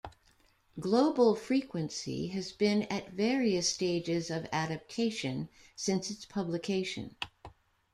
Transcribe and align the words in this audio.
"Global 0.79 1.35
Frequency" 1.35 2.29
has 2.29 2.51
been 2.51 2.81
at 2.91 3.11
various 3.11 3.69
stages 3.69 4.31
of 4.31 4.49
adaptation 4.51 5.47
since 5.75 6.09
its 6.09 6.25
publication. 6.25 7.15